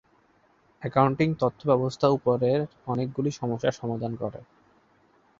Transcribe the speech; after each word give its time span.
Accounting 0.81 1.29
তথ্য 1.39 1.59
ব্যবস্থা 1.65 2.07
উপরের 2.09 2.59
অনেকগুলি 2.85 3.31
সমস্যার 3.31 3.73
সমাধান 3.73 4.11
করে। 4.15 4.39